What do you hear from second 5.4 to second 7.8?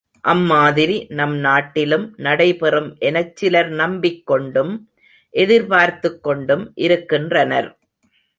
எதிர்பார்த்துக்கொண்டும் இருக்கின்றனர்.